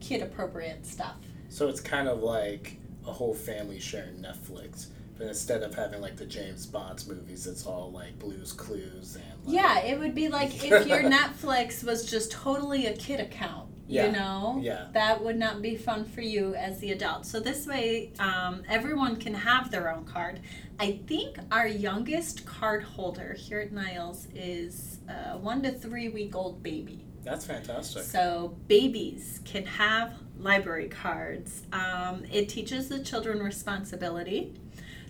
kid 0.00 0.22
appropriate 0.22 0.86
stuff. 0.86 1.16
So 1.48 1.68
it's 1.68 1.80
kind 1.80 2.08
of 2.08 2.22
like 2.22 2.76
a 3.06 3.12
whole 3.12 3.34
family 3.34 3.80
sharing 3.80 4.16
Netflix. 4.16 4.88
But 5.16 5.26
instead 5.26 5.62
of 5.62 5.74
having 5.74 6.00
like 6.00 6.16
the 6.16 6.26
James 6.26 6.64
Bonds 6.66 7.08
movies, 7.08 7.46
it's 7.46 7.66
all 7.66 7.90
like 7.90 8.18
Blues 8.20 8.52
Clues 8.52 9.16
and 9.16 9.24
like, 9.44 9.54
Yeah, 9.56 9.80
it 9.80 9.98
would 9.98 10.14
be 10.14 10.28
like 10.28 10.54
if 10.64 10.86
your 10.86 11.02
Netflix 11.02 11.82
was 11.82 12.08
just 12.08 12.30
totally 12.30 12.86
a 12.86 12.96
kid 12.96 13.18
account. 13.20 13.68
Yeah, 13.88 14.06
You 14.06 14.12
know, 14.12 14.58
yeah. 14.62 14.88
that 14.92 15.24
would 15.24 15.36
not 15.38 15.62
be 15.62 15.74
fun 15.74 16.04
for 16.04 16.20
you 16.20 16.54
as 16.54 16.78
the 16.78 16.92
adult. 16.92 17.24
So 17.24 17.40
this 17.40 17.66
way, 17.66 18.12
um, 18.18 18.62
everyone 18.68 19.16
can 19.16 19.32
have 19.32 19.70
their 19.70 19.90
own 19.90 20.04
card. 20.04 20.40
I 20.80 21.00
think 21.08 21.38
our 21.50 21.66
youngest 21.66 22.46
card 22.46 22.84
holder 22.84 23.34
here 23.34 23.60
at 23.60 23.72
Niles 23.72 24.28
is 24.32 25.00
a 25.08 25.36
one 25.36 25.60
to 25.62 25.72
three 25.72 26.08
week 26.08 26.36
old 26.36 26.62
baby. 26.62 27.04
That's 27.24 27.44
fantastic. 27.44 28.04
So 28.04 28.56
babies 28.68 29.40
can 29.44 29.66
have 29.66 30.14
library 30.38 30.88
cards. 30.88 31.64
Um, 31.72 32.24
it 32.30 32.48
teaches 32.48 32.88
the 32.88 33.00
children 33.00 33.42
responsibility. 33.42 34.54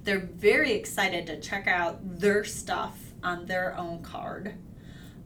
They're 0.04 0.20
very 0.20 0.72
excited 0.72 1.26
to 1.26 1.38
check 1.38 1.66
out 1.66 2.18
their 2.18 2.44
stuff 2.44 2.98
on 3.22 3.44
their 3.44 3.76
own 3.76 4.02
card. 4.02 4.54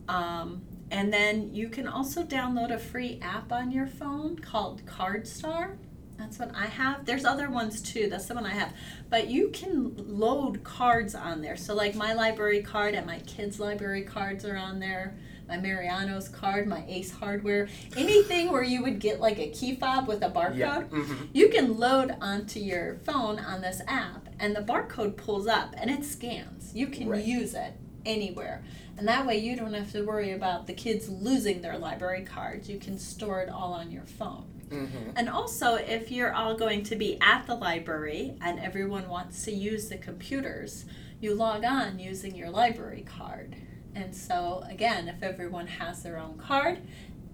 Um, 0.09 0.63
and 0.91 1.13
then 1.13 1.55
you 1.55 1.69
can 1.69 1.87
also 1.87 2.25
download 2.25 2.73
a 2.73 2.79
free 2.79 3.21
app 3.23 3.53
on 3.53 3.71
your 3.71 3.87
phone 3.87 4.37
called 4.39 4.85
CardStar. 4.87 5.77
That's 6.23 6.39
what 6.39 6.55
I 6.55 6.67
have. 6.67 7.05
There's 7.05 7.25
other 7.25 7.51
ones 7.51 7.83
too. 7.83 8.09
That's 8.09 8.27
the 8.27 8.35
one 8.35 8.47
I 8.47 8.51
have. 8.55 8.73
But 9.11 9.27
you 9.29 9.49
can 9.49 9.93
load 9.97 10.63
cards 10.63 11.17
on 11.17 11.43
there. 11.43 11.57
So, 11.57 11.75
like 11.75 11.97
my 11.97 12.13
library 12.15 12.63
card 12.63 12.95
and 12.95 13.05
my 13.07 13.19
kids' 13.21 13.59
library 13.59 14.03
cards 14.03 14.45
are 14.45 14.57
on 14.57 14.79
there. 14.79 15.17
My 15.49 15.57
Mariano's 15.59 16.29
card, 16.29 16.69
my 16.69 16.85
Ace 16.89 17.11
Hardware, 17.11 17.69
anything 17.97 18.53
where 18.53 18.63
you 18.63 18.83
would 18.83 19.01
get 19.01 19.21
like 19.21 19.39
a 19.41 19.51
key 19.51 19.75
fob 19.75 20.07
with 20.07 20.23
a 20.23 20.31
barcode 20.31 20.57
Yeah. 20.57 20.83
hmm 20.83 21.25
you 21.33 21.49
can 21.49 21.77
load 21.79 22.15
onto 22.23 22.61
your 22.61 22.95
phone 23.05 23.39
on 23.41 23.61
this 23.61 23.83
app 23.89 24.29
and 24.39 24.55
the 24.55 24.61
barcode 24.63 25.17
pulls 25.17 25.47
up 25.49 25.75
and 25.77 25.91
it 25.91 26.05
scans 26.05 26.73
you 26.75 26.87
can 26.87 27.09
Right. 27.09 27.25
use 27.25 27.53
it 27.55 27.75
anywhere 28.07 28.65
and 28.97 29.07
that 29.09 29.27
way 29.27 29.37
you 29.39 29.57
don't 29.57 29.75
have 29.75 29.93
to 29.93 30.03
worry 30.05 30.31
about 30.33 30.67
the 30.67 30.73
kids 30.73 31.09
losing 31.09 31.61
their 31.61 31.77
library 31.77 32.23
cards 32.25 32.69
you 32.71 32.79
can 32.79 32.97
store 32.99 33.41
it 33.43 33.51
all 33.51 33.73
on 33.75 33.91
your 33.91 34.05
phone 34.05 34.47
hmm 34.73 35.11
and 35.15 35.29
also 35.29 35.75
if 35.75 36.11
you're 36.11 36.33
all 36.33 36.55
going 36.55 36.83
to 36.83 36.97
be 36.97 37.19
at 37.21 37.47
the 37.47 37.55
library 37.55 38.35
and 38.41 38.59
everyone 38.59 39.09
wants 39.09 39.45
to 39.45 39.53
use 39.53 39.89
the 39.89 39.99
computers 39.99 40.87
you 41.21 41.35
log 41.35 41.65
on 41.65 41.99
using 41.99 42.35
your 42.35 42.49
library 42.51 43.03
card 43.03 43.55
and 43.95 44.15
so 44.15 44.65
again 44.71 45.09
if 45.09 45.23
everyone 45.23 45.67
has 45.67 46.03
their 46.03 46.19
own 46.19 46.39
card 46.39 46.79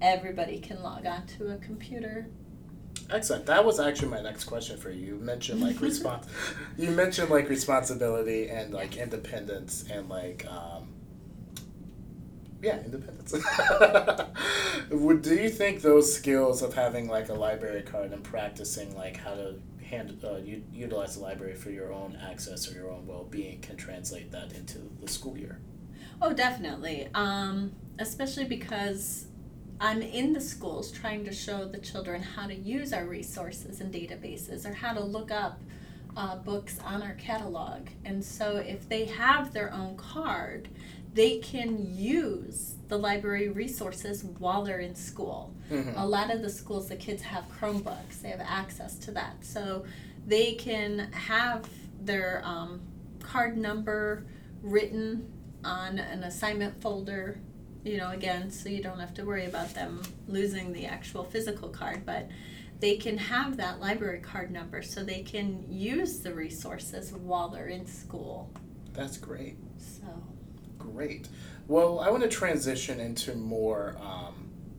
everybody 0.00 0.59
can 0.59 0.83
log 0.83 1.07
on 1.07 1.25
to 1.26 1.49
a 1.52 1.57
computer 1.59 2.26
Excellent. 3.11 3.47
That 3.47 3.64
was 3.64 3.80
actually 3.80 4.09
my 4.09 4.21
next 4.21 4.45
question 4.45 4.76
for 4.76 4.90
you. 4.90 5.07
You 5.07 5.16
mentioned 5.16 5.61
like 5.62 5.76
respons- 5.88 6.26
You 6.76 6.90
mentioned 6.90 7.30
like 7.30 7.49
responsibility 7.49 8.50
and 8.50 8.75
like 8.75 8.97
independence 8.97 9.85
and 9.90 10.09
like 10.09 10.45
um, 10.47 10.88
yeah, 12.62 12.80
independence. 12.84 13.34
Would 14.90 15.22
do 15.22 15.34
you 15.34 15.48
think 15.48 15.82
those 15.82 16.12
skills 16.12 16.62
of 16.62 16.74
having 16.74 17.08
like 17.08 17.28
a 17.28 17.34
library 17.34 17.82
card 17.82 18.12
and 18.12 18.22
practicing 18.24 18.96
like 18.96 19.16
how 19.16 19.34
to 19.34 19.56
hand 19.84 20.20
uh, 20.24 20.36
u- 20.36 20.64
utilize 20.72 21.16
the 21.16 21.22
library 21.22 21.54
for 21.54 21.70
your 21.70 21.92
own 21.92 22.16
access 22.16 22.70
or 22.70 22.74
your 22.74 22.90
own 22.90 23.06
well 23.06 23.24
being 23.24 23.60
can 23.60 23.76
translate 23.76 24.30
that 24.32 24.52
into 24.52 24.78
the 25.00 25.08
school 25.08 25.36
year? 25.36 25.60
Oh, 26.20 26.32
definitely. 26.32 27.08
Um, 27.14 27.72
especially 27.98 28.44
because 28.44 29.26
I'm 29.80 30.02
in 30.02 30.32
the 30.32 30.40
schools 30.40 30.90
trying 30.90 31.24
to 31.24 31.32
show 31.32 31.64
the 31.64 31.78
children 31.78 32.22
how 32.22 32.48
to 32.48 32.54
use 32.54 32.92
our 32.92 33.06
resources 33.06 33.80
and 33.80 33.94
databases 33.94 34.68
or 34.68 34.72
how 34.72 34.92
to 34.92 35.02
look 35.02 35.30
up 35.30 35.60
uh, 36.16 36.36
books 36.36 36.80
on 36.84 37.02
our 37.02 37.14
catalog. 37.14 37.86
And 38.04 38.24
so 38.24 38.56
if 38.56 38.88
they 38.88 39.04
have 39.04 39.52
their 39.52 39.72
own 39.72 39.96
card, 39.96 40.68
they 41.14 41.38
can 41.38 41.96
use 41.96 42.74
the 42.88 42.98
library 42.98 43.48
resources 43.48 44.24
while 44.24 44.62
they're 44.62 44.78
in 44.80 44.94
school. 44.94 45.52
Mhm. 45.70 45.94
A 45.96 46.06
lot 46.06 46.32
of 46.32 46.42
the 46.42 46.50
schools, 46.50 46.88
the 46.88 46.96
kids 46.96 47.22
have 47.22 47.44
Chromebooks, 47.50 48.20
they 48.22 48.28
have 48.28 48.40
access 48.40 48.96
to 49.00 49.10
that. 49.12 49.44
So 49.44 49.84
they 50.26 50.52
can 50.54 51.10
have 51.12 51.68
their 52.00 52.42
um, 52.44 52.80
card 53.20 53.56
number 53.56 54.24
written 54.62 55.30
on 55.64 55.98
an 55.98 56.22
assignment 56.24 56.80
folder, 56.80 57.40
you 57.84 57.96
know, 57.96 58.10
again, 58.10 58.50
so 58.50 58.68
you 58.68 58.82
don't 58.82 59.00
have 59.00 59.14
to 59.14 59.24
worry 59.24 59.46
about 59.46 59.74
them 59.74 60.02
losing 60.26 60.72
the 60.72 60.86
actual 60.86 61.24
physical 61.24 61.68
card, 61.68 62.04
but 62.06 62.28
they 62.80 62.96
can 62.96 63.18
have 63.18 63.56
that 63.56 63.80
library 63.80 64.20
card 64.20 64.50
number 64.50 64.82
so 64.82 65.02
they 65.02 65.22
can 65.22 65.64
use 65.68 66.20
the 66.20 66.32
resources 66.32 67.12
while 67.12 67.48
they're 67.48 67.66
in 67.66 67.86
school. 67.86 68.50
That's 68.92 69.16
great. 69.18 69.56
So, 69.78 70.06
Great. 70.95 71.28
Well, 71.66 72.00
I 72.00 72.11
want 72.11 72.23
to 72.23 72.28
transition 72.28 72.99
into 73.00 73.35
more 73.35 73.97
um, 74.00 74.35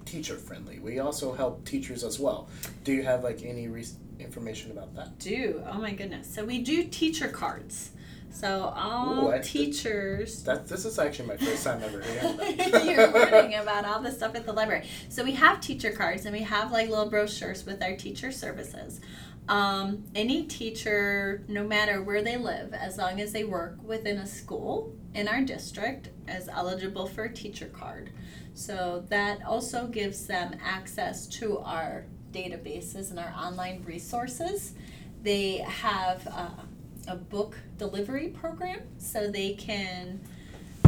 teacher 0.06 0.36
friendly. 0.36 0.80
We 0.80 1.00
also 1.00 1.34
help 1.34 1.66
teachers 1.66 2.04
as 2.04 2.20
well. 2.20 2.50
Do 2.84 2.92
you 2.94 3.04
have 3.04 3.24
like 3.24 3.44
any 3.44 3.68
re- 3.68 3.86
information 4.20 4.72
about 4.72 4.96
that? 4.96 5.18
do 5.20 5.64
oh 5.72 5.78
my 5.78 5.92
goodness. 5.92 6.34
So, 6.34 6.44
we 6.46 6.60
do 6.60 6.84
teacher 6.86 7.28
cards. 7.30 7.92
So, 8.32 8.74
all 8.76 9.26
Ooh, 9.28 9.32
I- 9.32 9.40
teachers. 9.40 10.44
That 10.44 10.68
this 10.68 10.86
is 10.86 11.00
actually 11.00 11.28
my 11.30 11.38
first 11.38 11.64
time 11.64 11.82
ever 11.84 12.02
hearing 12.02 12.38
that. 12.58 12.86
You're 12.86 13.12
learning 13.12 13.56
about 13.62 13.86
all 13.86 14.02
the 14.02 14.12
stuff 14.12 14.36
at 14.36 14.46
the 14.46 14.54
library. 14.54 14.88
So 15.10 15.24
we 15.24 15.32
have 15.34 15.62
teacher 15.62 15.92
cards 15.92 16.26
and 16.26 16.36
we 16.36 16.44
have 16.44 16.72
like 16.72 16.90
little 16.90 17.10
brochures 17.10 17.66
with 17.66 17.82
our 17.84 17.96
teacher 17.96 18.32
services. 18.32 19.02
Um, 19.50 20.04
any 20.14 20.44
teacher, 20.44 21.44
no 21.48 21.64
matter 21.64 22.04
where 22.04 22.22
they 22.22 22.38
live, 22.38 22.72
as 22.72 23.00
long 23.00 23.20
as 23.20 23.34
they 23.34 23.44
work 23.44 23.80
within 23.84 24.20
a 24.20 24.28
school 24.28 24.94
in 25.16 25.28
our 25.28 25.42
district, 25.42 26.10
is 26.28 26.48
eligible 26.48 27.08
for 27.08 27.24
a 27.24 27.34
teacher 27.34 27.66
card. 27.66 28.12
So 28.54 29.04
that 29.10 29.44
also 29.44 29.88
gives 29.88 30.28
them 30.28 30.56
access 30.64 31.26
to 31.40 31.58
our 31.60 32.06
databases 32.32 33.10
and 33.10 33.18
our 33.20 33.34
online 33.36 33.84
resources. 33.86 34.74
They 35.24 35.58
have 35.58 36.28
uh, 36.28 36.50
a 37.08 37.16
book 37.16 37.58
delivery 37.80 38.28
program, 38.28 38.82
so 39.00 39.32
they 39.32 39.54
can 39.54 40.20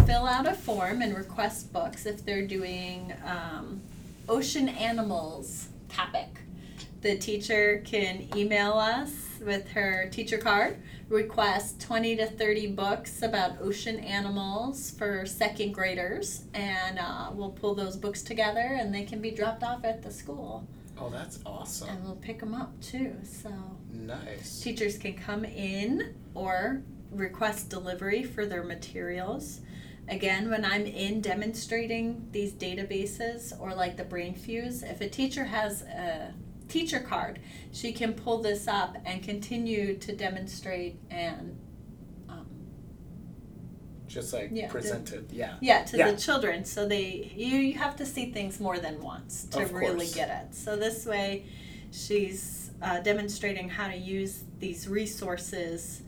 fill 0.06 0.27
out 0.27 0.48
a 0.48 0.53
form 0.53 1.01
and 1.01 1.18
request 1.18 1.74
books 1.74 2.06
if 2.06 2.24
they're 2.24 2.46
doing 2.46 3.12
um, 3.25 3.82
ocean 4.30 4.70
animals 4.70 5.70
topic. 5.89 6.27
The 7.01 7.17
teacher 7.17 7.81
can 7.84 8.27
email 8.36 8.74
us 8.74 9.10
with 9.43 9.72
her 9.72 10.08
teacher 10.12 10.38
card, 10.38 10.77
request 11.10 11.81
20 11.81 12.15
to 12.17 12.27
30 12.27 12.67
books 12.74 13.24
about 13.24 13.60
ocean 13.60 13.98
animals 14.00 14.91
for 14.91 15.25
second 15.25 15.72
graders, 15.74 16.43
and 16.53 17.00
uh, 17.00 17.31
we'll 17.34 17.50
pull 17.50 17.74
those 17.74 17.98
books 17.98 18.22
together 18.22 18.77
and 18.79 18.93
they 18.93 19.03
can 19.03 19.20
be 19.20 19.31
dropped 19.31 19.63
off 19.63 19.84
at 19.84 20.03
the 20.03 20.12
school. 20.12 20.67
Oh, 21.00 21.10
that's 21.10 21.39
awesome. 21.43 21.89
And 21.89 22.03
we'll 22.03 22.17
pick 22.17 22.39
them 22.39 22.53
up 22.53 22.79
too. 22.81 23.15
So 23.24 23.50
Nice. 23.91 24.62
teachers 24.62 25.00
can 25.00 25.15
come 25.15 25.43
in 25.43 26.13
or 26.36 26.84
request 27.10 27.72
delivery 27.72 28.24
for 28.24 28.46
their 28.46 28.63
materials. 28.63 29.62
Again, 30.08 30.51
when 30.51 30.63
I'm 30.63 30.86
in 30.86 31.20
demonstrating 31.22 32.27
these 32.31 32.53
databases 32.53 33.60
or 33.60 33.74
like 33.74 33.98
the 33.98 34.03
Brainfuse, 34.03 34.84
if 34.84 35.01
a 35.01 35.10
teacher 35.10 35.46
has 35.46 35.81
a 35.81 36.34
teacher 36.72 37.00
card, 37.00 37.40
she 37.72 37.92
can 37.92 38.13
pull 38.13 38.38
this 38.42 38.68
up 38.68 38.96
and 39.06 39.22
continue 39.22 39.98
to 39.98 40.16
demonstrate 40.16 40.96
and 41.10 41.58
um, 42.30 42.48
Just 44.08 44.34
like 44.34 44.50
Yeah, 44.51 44.68
the- 44.68 44.72
presented. 44.72 45.32
Yeah. 45.32 45.56
yeah 45.62 45.84
to 45.86 45.98
Yeah. 45.98 46.12
the 46.12 46.18
children 46.18 46.66
so 46.66 46.88
they 46.88 47.32
you, 47.36 47.58
you 47.58 47.78
have 47.78 47.96
to 47.98 48.06
see 48.06 48.32
things 48.32 48.60
more 48.60 48.78
than 48.80 49.01
once 49.01 49.46
to 49.51 49.66
really 49.68 50.08
get 50.10 50.30
it 50.30 50.56
so 50.56 50.75
this 50.75 51.06
way 51.06 51.46
she's 51.92 52.72
uh, 52.82 53.00
demonstrating 53.01 53.70
how 53.70 53.88
to 53.88 53.98
use 53.98 54.44
these 54.60 54.88
resources 54.88 56.01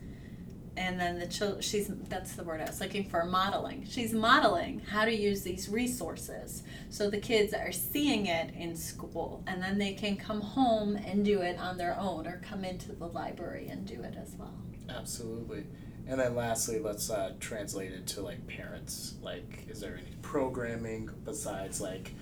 and 0.76 0.98
then 0.98 1.18
the 1.18 1.26
chil- 1.26 1.60
she's 1.60 1.88
that's 2.08 2.34
the 2.34 2.42
word 2.42 2.60
i 2.60 2.64
was 2.64 2.80
looking 2.80 3.04
for 3.08 3.24
modeling 3.24 3.86
she's 3.88 4.12
modeling 4.12 4.80
how 4.90 5.04
to 5.04 5.14
use 5.14 5.42
these 5.42 5.68
resources 5.68 6.62
so 6.90 7.08
the 7.08 7.18
kids 7.18 7.52
are 7.52 7.72
seeing 7.72 8.26
it 8.26 8.52
in 8.54 8.74
school 8.74 9.42
and 9.46 9.62
then 9.62 9.78
they 9.78 9.92
can 9.92 10.16
come 10.16 10.40
home 10.40 10.96
and 10.96 11.24
do 11.24 11.40
it 11.40 11.58
on 11.58 11.76
their 11.76 11.96
own 11.98 12.26
or 12.26 12.40
come 12.48 12.64
into 12.64 12.92
the 12.92 13.06
library 13.06 13.68
and 13.68 13.86
do 13.86 14.02
it 14.02 14.14
as 14.20 14.34
well 14.38 14.54
Absolutely. 14.88 15.64
And 16.06 16.20
then 16.20 16.34
lastly, 16.34 16.78
let's 16.78 17.10
uh, 17.10 17.32
translate 17.40 17.92
it 17.92 18.06
to 18.08 18.22
like 18.22 18.46
parents. 18.46 19.14
Like, 19.22 19.66
is 19.68 19.80
there 19.80 19.96
any 19.96 20.16
programming 20.22 21.10
besides 21.24 21.80
like 21.80 22.12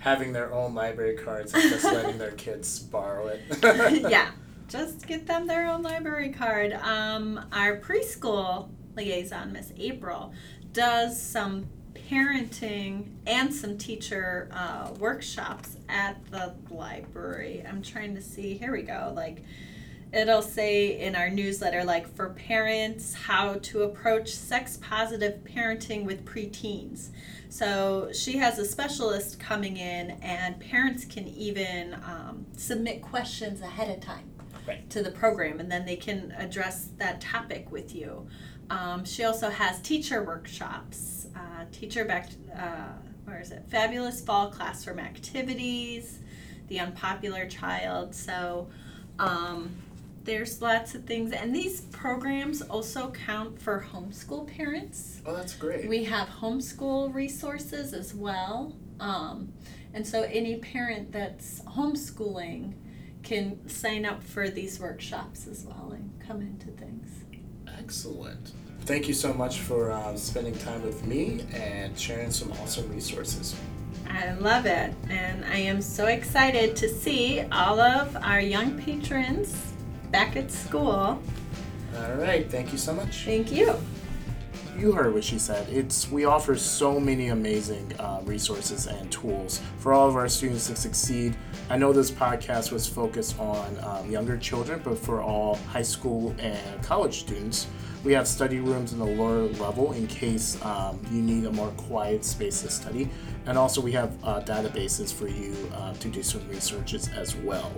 having 0.00 0.32
their 0.32 0.52
own 0.52 0.74
library 0.74 1.16
cards 1.16 1.54
and 1.54 1.62
just 1.62 1.84
letting 1.84 2.18
their 2.18 2.32
kids 2.32 2.78
borrow 2.78 3.28
it? 3.28 3.40
yeah, 4.10 4.30
just 4.70 5.06
get 5.06 5.26
them 5.26 5.46
their 5.46 5.66
own 5.66 5.82
library 5.82 6.30
card. 6.30 6.72
Um, 6.72 7.44
our 7.52 7.78
preschool 7.78 8.68
liaison, 8.96 9.52
Miss 9.52 9.72
April, 9.76 10.32
does 10.72 11.20
some 11.20 11.66
parenting 11.92 13.08
and 13.26 13.52
some 13.52 13.76
teacher 13.76 14.48
uh, 14.52 14.92
workshops 14.98 15.76
at 15.88 16.24
the 16.30 16.54
library. 16.70 17.64
I'm 17.68 17.82
trying 17.82 18.14
to 18.14 18.22
see. 18.22 18.56
Here 18.56 18.70
we 18.70 18.82
go. 18.82 19.12
Like 19.14 19.42
it'll 20.12 20.42
say 20.42 20.98
in 20.98 21.14
our 21.14 21.30
newsletter 21.30 21.84
like 21.84 22.12
for 22.16 22.30
parents 22.30 23.14
how 23.14 23.54
to 23.54 23.82
approach 23.82 24.34
sex 24.34 24.76
positive 24.82 25.38
parenting 25.44 26.04
with 26.04 26.24
preteens 26.24 27.10
so 27.48 28.10
she 28.12 28.36
has 28.36 28.58
a 28.58 28.64
specialist 28.64 29.38
coming 29.38 29.76
in 29.76 30.10
and 30.22 30.58
parents 30.58 31.04
can 31.04 31.28
even 31.28 31.94
um, 31.94 32.44
submit 32.56 33.00
questions 33.00 33.60
ahead 33.60 33.88
of 33.88 34.00
time 34.00 34.29
Right. 34.66 34.88
to 34.90 35.02
the 35.02 35.10
program 35.10 35.60
and 35.60 35.70
then 35.70 35.84
they 35.84 35.96
can 35.96 36.34
address 36.38 36.88
that 36.98 37.20
topic 37.20 37.70
with 37.70 37.94
you 37.94 38.26
um, 38.70 39.04
she 39.04 39.24
also 39.24 39.50
has 39.50 39.80
teacher 39.80 40.22
workshops 40.22 41.28
uh, 41.36 41.64
teacher 41.72 42.04
back 42.04 42.30
uh, 42.56 42.92
where 43.24 43.40
is 43.40 43.50
it 43.50 43.64
fabulous 43.68 44.20
fall 44.20 44.50
classroom 44.50 44.98
activities 44.98 46.20
the 46.68 46.78
unpopular 46.78 47.46
child 47.46 48.14
so 48.14 48.68
um, 49.18 49.74
there's 50.24 50.60
lots 50.60 50.94
of 50.94 51.04
things, 51.04 51.32
and 51.32 51.54
these 51.54 51.80
programs 51.80 52.62
also 52.62 53.10
count 53.10 53.60
for 53.60 53.86
homeschool 53.92 54.46
parents. 54.46 55.22
oh, 55.24 55.34
that's 55.34 55.54
great. 55.54 55.88
We 55.88 56.04
have 56.04 56.28
homeschool 56.28 57.14
resources 57.14 57.94
as 57.94 58.14
well. 58.14 58.76
Um, 58.98 59.52
and 59.94 60.06
so 60.06 60.22
any 60.22 60.56
parent 60.56 61.10
that's 61.10 61.60
homeschooling 61.62 62.74
can 63.22 63.68
sign 63.68 64.04
up 64.04 64.22
for 64.22 64.48
these 64.48 64.80
workshops 64.80 65.46
as 65.46 65.64
well 65.64 65.92
and 65.94 66.10
come 66.26 66.40
into 66.40 66.68
things. 66.68 67.08
Excellent. 67.78 68.52
Thank 68.82 69.08
you 69.08 69.14
so 69.14 69.32
much 69.32 69.60
for 69.60 69.92
um, 69.92 70.16
spending 70.16 70.56
time 70.58 70.82
with 70.82 71.06
me 71.06 71.44
and 71.52 71.98
sharing 71.98 72.30
some 72.30 72.50
awesome 72.52 72.90
resources. 72.92 73.54
I 74.08 74.32
love 74.34 74.66
it, 74.66 74.92
and 75.08 75.44
I 75.44 75.58
am 75.58 75.80
so 75.80 76.06
excited 76.06 76.74
to 76.76 76.88
see 76.88 77.42
all 77.52 77.78
of 77.78 78.16
our 78.16 78.40
young 78.40 78.80
patrons 78.80 79.72
back 80.10 80.36
at 80.36 80.50
school. 80.50 81.22
All 81.96 82.14
right. 82.16 82.50
Thank 82.50 82.72
you 82.72 82.78
so 82.78 82.94
much. 82.94 83.24
Thank 83.24 83.52
you. 83.52 83.74
You 84.80 84.92
heard 84.92 85.12
what 85.12 85.24
she 85.24 85.38
said. 85.38 85.68
It's 85.68 86.10
we 86.10 86.24
offer 86.24 86.56
so 86.56 86.98
many 86.98 87.28
amazing 87.28 87.92
uh, 87.98 88.22
resources 88.24 88.86
and 88.86 89.12
tools 89.12 89.60
for 89.76 89.92
all 89.92 90.08
of 90.08 90.16
our 90.16 90.26
students 90.26 90.68
to 90.68 90.74
succeed. 90.74 91.36
I 91.68 91.76
know 91.76 91.92
this 91.92 92.10
podcast 92.10 92.72
was 92.72 92.88
focused 92.88 93.38
on 93.38 93.78
um, 93.84 94.10
younger 94.10 94.38
children, 94.38 94.80
but 94.82 94.96
for 94.96 95.20
all 95.20 95.56
high 95.68 95.82
school 95.82 96.34
and 96.38 96.82
college 96.82 97.20
students, 97.20 97.66
we 98.04 98.12
have 98.12 98.26
study 98.26 98.60
rooms 98.60 98.92
in 98.92 98.98
the 98.98 99.04
lower 99.04 99.42
level 99.42 99.92
in 99.92 100.06
case 100.06 100.62
um, 100.64 100.98
you 101.10 101.20
need 101.20 101.44
a 101.44 101.52
more 101.52 101.70
quiet 101.72 102.24
space 102.24 102.62
to 102.62 102.70
study. 102.70 103.08
And 103.46 103.58
also, 103.58 103.80
we 103.80 103.92
have 103.92 104.12
uh, 104.22 104.40
databases 104.40 105.12
for 105.12 105.28
you 105.28 105.54
uh, 105.74 105.94
to 105.94 106.08
do 106.08 106.22
some 106.22 106.46
researches 106.48 107.08
as 107.08 107.34
well. 107.36 107.72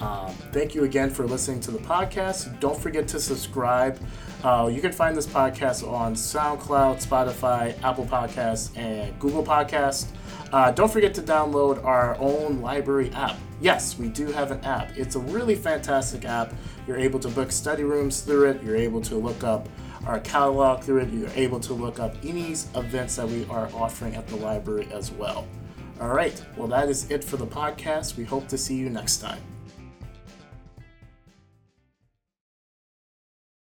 Um, 0.00 0.30
thank 0.52 0.74
you 0.74 0.84
again 0.84 1.10
for 1.10 1.26
listening 1.26 1.60
to 1.60 1.70
the 1.70 1.78
podcast. 1.78 2.58
Don't 2.60 2.78
forget 2.78 3.06
to 3.08 3.20
subscribe. 3.20 3.98
Uh, 4.42 4.70
you 4.72 4.80
can 4.80 4.92
find 4.92 5.16
this 5.16 5.26
podcast 5.26 5.88
on 5.88 6.14
SoundCloud, 6.14 7.04
Spotify, 7.04 7.80
Apple 7.82 8.04
Podcasts, 8.04 8.76
and 8.76 9.18
Google 9.18 9.44
Podcasts. 9.44 10.06
Uh, 10.54 10.70
don't 10.70 10.92
forget 10.92 11.12
to 11.12 11.20
download 11.20 11.84
our 11.84 12.16
own 12.20 12.60
library 12.60 13.10
app. 13.10 13.36
Yes, 13.60 13.98
we 13.98 14.08
do 14.08 14.26
have 14.26 14.52
an 14.52 14.60
app. 14.60 14.96
It's 14.96 15.16
a 15.16 15.18
really 15.18 15.56
fantastic 15.56 16.24
app. 16.24 16.54
You're 16.86 16.96
able 16.96 17.18
to 17.18 17.28
book 17.28 17.50
study 17.50 17.82
rooms 17.82 18.20
through 18.20 18.50
it. 18.50 18.62
You're 18.62 18.76
able 18.76 19.00
to 19.00 19.16
look 19.16 19.42
up 19.42 19.68
our 20.06 20.20
catalog 20.20 20.80
through 20.84 20.98
it. 20.98 21.10
You're 21.10 21.28
able 21.34 21.58
to 21.58 21.74
look 21.74 21.98
up 21.98 22.14
any 22.22 22.52
events 22.52 23.16
that 23.16 23.28
we 23.28 23.46
are 23.46 23.68
offering 23.74 24.14
at 24.14 24.28
the 24.28 24.36
library 24.36 24.86
as 24.92 25.10
well. 25.10 25.44
All 26.00 26.10
right, 26.10 26.40
well, 26.56 26.68
that 26.68 26.88
is 26.88 27.10
it 27.10 27.24
for 27.24 27.36
the 27.36 27.48
podcast. 27.48 28.16
We 28.16 28.22
hope 28.22 28.46
to 28.46 28.56
see 28.56 28.76
you 28.76 28.90
next 28.90 29.16
time. 29.16 29.40